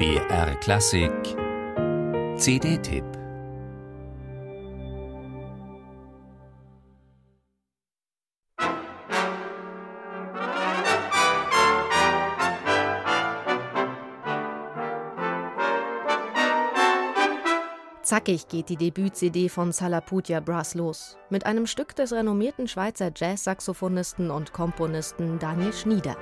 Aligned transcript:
BR 0.00 0.54
Klassik. 0.60 1.12
CD-Tipp 2.38 3.04
Zackig 18.02 18.48
geht 18.48 18.70
die 18.70 18.76
Debüt-CD 18.76 19.50
von 19.50 19.70
Salaputia 19.70 20.40
Brass 20.40 20.74
los, 20.74 21.18
mit 21.28 21.44
einem 21.44 21.66
Stück 21.66 21.94
des 21.94 22.14
renommierten 22.14 22.68
Schweizer 22.68 23.12
Jazz-Saxophonisten 23.14 24.30
und 24.30 24.54
Komponisten 24.54 25.38
Daniel 25.38 25.74
Schnieder. 25.74 26.16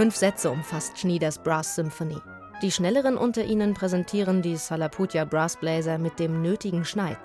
Fünf 0.00 0.16
Sätze 0.16 0.50
umfasst 0.50 0.98
Schnieders 0.98 1.38
Brass 1.38 1.74
Symphony. 1.74 2.16
Die 2.62 2.70
schnelleren 2.70 3.18
unter 3.18 3.44
ihnen 3.44 3.74
präsentieren 3.74 4.40
die 4.40 4.56
Salaputia 4.56 5.26
Brassbläser 5.26 5.98
mit 5.98 6.18
dem 6.18 6.40
nötigen 6.40 6.86
Schneid. 6.86 7.18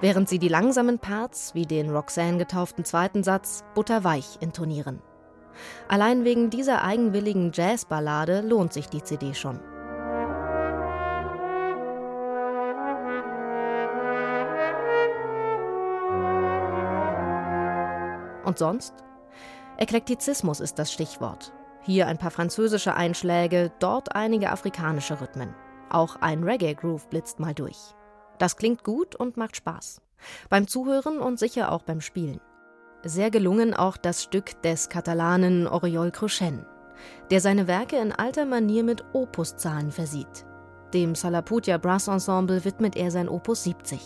Während 0.00 0.28
sie 0.28 0.40
die 0.40 0.48
langsamen 0.48 0.98
Parts, 0.98 1.54
wie 1.54 1.64
den 1.64 1.90
Roxanne 1.90 2.38
getauften 2.38 2.84
zweiten 2.84 3.22
Satz, 3.22 3.62
butterweich 3.76 4.38
intonieren. 4.40 5.00
Allein 5.86 6.24
wegen 6.24 6.50
dieser 6.50 6.82
eigenwilligen 6.82 7.52
Jazzballade 7.54 8.40
lohnt 8.40 8.72
sich 8.72 8.88
die 8.88 9.04
CD 9.04 9.32
schon. 9.32 9.60
Und 18.44 18.58
sonst? 18.58 19.04
Eklektizismus 19.80 20.60
ist 20.60 20.78
das 20.78 20.92
Stichwort. 20.92 21.54
Hier 21.80 22.06
ein 22.06 22.18
paar 22.18 22.30
französische 22.30 22.94
Einschläge, 22.94 23.72
dort 23.78 24.14
einige 24.14 24.50
afrikanische 24.50 25.18
Rhythmen. 25.22 25.54
Auch 25.88 26.16
ein 26.16 26.44
Reggae-Groove 26.44 27.08
blitzt 27.08 27.40
mal 27.40 27.54
durch. 27.54 27.78
Das 28.38 28.58
klingt 28.58 28.84
gut 28.84 29.16
und 29.16 29.38
macht 29.38 29.56
Spaß. 29.56 30.02
Beim 30.50 30.68
Zuhören 30.68 31.18
und 31.18 31.38
sicher 31.38 31.72
auch 31.72 31.82
beim 31.82 32.02
Spielen. 32.02 32.42
Sehr 33.04 33.30
gelungen 33.30 33.72
auch 33.72 33.96
das 33.96 34.22
Stück 34.22 34.60
des 34.60 34.90
Katalanen 34.90 35.66
Oriol 35.66 36.10
Cruchen, 36.10 36.66
der 37.30 37.40
seine 37.40 37.66
Werke 37.66 37.96
in 37.96 38.12
alter 38.12 38.44
Manier 38.44 38.84
mit 38.84 39.02
Opuszahlen 39.14 39.92
versieht. 39.92 40.44
Dem 40.92 41.14
Salaputia 41.14 41.78
Brass 41.78 42.06
Ensemble 42.06 42.66
widmet 42.66 42.96
er 42.96 43.10
sein 43.10 43.30
Opus 43.30 43.64
70. 43.64 43.98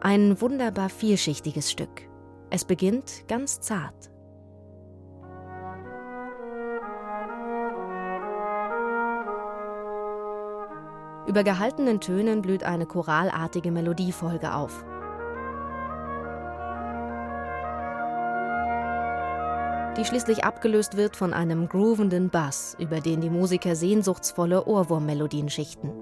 Ein 0.00 0.40
wunderbar 0.40 0.88
vielschichtiges 0.88 1.70
Stück. 1.70 2.08
Es 2.48 2.64
beginnt 2.64 3.28
ganz 3.28 3.60
zart. 3.60 4.13
Über 11.26 11.42
gehaltenen 11.42 12.00
Tönen 12.00 12.42
blüht 12.42 12.64
eine 12.64 12.86
choralartige 12.86 13.70
Melodiefolge 13.70 14.54
auf. 14.54 14.84
Die 19.96 20.04
schließlich 20.04 20.44
abgelöst 20.44 20.96
wird 20.96 21.16
von 21.16 21.32
einem 21.32 21.68
groovenden 21.68 22.28
Bass, 22.28 22.76
über 22.80 23.00
den 23.00 23.20
die 23.20 23.30
Musiker 23.30 23.76
sehnsuchtsvolle 23.76 24.66
Ohrwurmmelodien 24.66 25.48
schichten. 25.48 25.92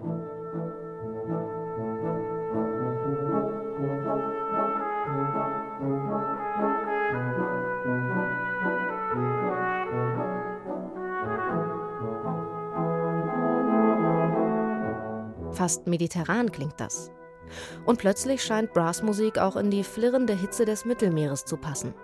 Fast 15.53 15.87
mediterran 15.87 16.51
klingt 16.51 16.81
das. 16.81 17.11
Und 17.85 17.99
plötzlich 17.99 18.43
scheint 18.43 18.73
Brassmusik 18.73 19.39
auch 19.39 19.57
in 19.57 19.71
die 19.71 19.85
flirrende 19.85 20.35
Hitze 20.35 20.65
des 20.65 20.85
Mittelmeeres 20.85 21.45
zu 21.45 21.57
passen. 21.57 21.95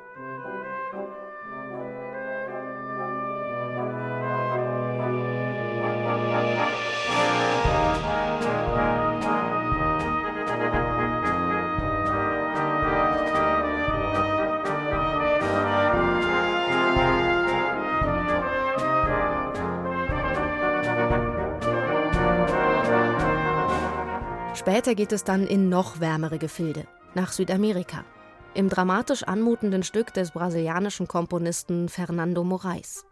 Später 24.69 24.95
geht 24.95 25.13
es 25.13 25.25
dann 25.25 25.47
in 25.47 25.71
noch 25.71 25.99
wärmere 25.99 26.37
Gefilde, 26.37 26.85
nach 27.15 27.33
Südamerika, 27.33 28.05
im 28.53 28.69
dramatisch 28.69 29.23
anmutenden 29.23 29.83
Stück 29.83 30.13
des 30.13 30.33
brasilianischen 30.33 31.09
Komponisten 31.09 31.89
Fernando 31.89 32.45
Moraes. 32.45 33.07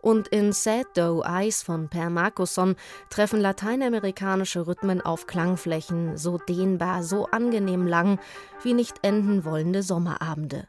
Und 0.00 0.28
in 0.28 0.54
Sad 0.54 0.86
Doe 0.94 1.22
Eyes 1.22 1.62
von 1.62 1.90
Per 1.90 2.08
Marcusson 2.08 2.76
treffen 3.10 3.42
lateinamerikanische 3.42 4.66
Rhythmen 4.66 5.02
auf 5.02 5.26
Klangflächen, 5.26 6.16
so 6.16 6.38
dehnbar, 6.38 7.02
so 7.02 7.26
angenehm 7.26 7.86
lang, 7.86 8.18
wie 8.62 8.72
nicht 8.72 9.00
enden 9.02 9.44
wollende 9.44 9.82
Sommerabende. 9.82 10.66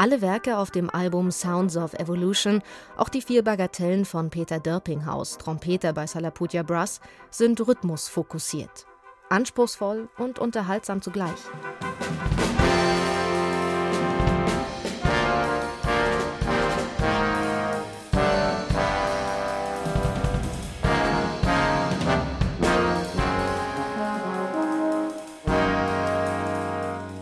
Alle 0.00 0.20
Werke 0.20 0.58
auf 0.58 0.70
dem 0.70 0.90
Album 0.90 1.32
Sounds 1.32 1.76
of 1.76 1.92
Evolution, 1.94 2.62
auch 2.96 3.08
die 3.08 3.20
vier 3.20 3.42
Bagatellen 3.42 4.04
von 4.04 4.30
Peter 4.30 4.60
Dörpinghaus, 4.60 5.38
Trompeter 5.38 5.92
bei 5.92 6.06
Salaputia 6.06 6.62
Brass, 6.62 7.00
sind 7.30 7.60
rhythmusfokussiert. 7.66 8.86
Anspruchsvoll 9.28 10.08
und 10.16 10.38
unterhaltsam 10.38 11.02
zugleich. 11.02 11.40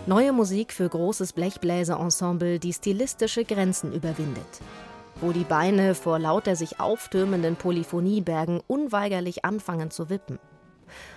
Neue 0.09 0.33
Musik 0.33 0.73
für 0.73 0.89
großes 0.89 1.33
Blechbläserensemble, 1.33 2.61
die 2.61 2.73
stilistische 2.73 3.45
Grenzen 3.45 3.93
überwindet. 3.93 4.47
Wo 5.21 5.33
die 5.33 5.43
Beine 5.43 5.97
vor 5.97 6.21
lauter 6.21 6.55
sich 6.55 6.79
auftürmenden 6.79 7.57
Polyphoniebergen 7.57 8.61
unweigerlich 8.69 9.45
anfangen 9.45 9.91
zu 9.91 10.09
wippen. 10.09 10.39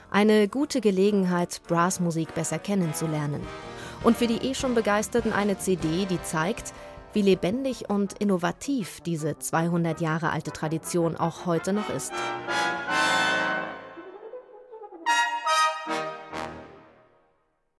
Eine 0.09 0.47
gute 0.47 0.81
Gelegenheit, 0.81 1.61
Brassmusik 1.67 2.33
besser 2.33 2.57
kennenzulernen. 2.57 3.41
Und 4.03 4.17
für 4.17 4.25
die 4.25 4.38
eh 4.38 4.55
schon 4.55 4.73
Begeisterten 4.73 5.33
eine 5.33 5.59
CD, 5.59 6.07
die 6.09 6.21
zeigt, 6.23 6.73
wie 7.13 7.21
lebendig 7.21 7.91
und 7.91 8.13
innovativ 8.13 9.01
diese 9.01 9.38
200 9.38 10.01
Jahre 10.01 10.31
alte 10.31 10.51
Tradition 10.51 11.16
auch 11.16 11.45
heute 11.45 11.73
noch 11.73 11.89
ist. 11.91 12.11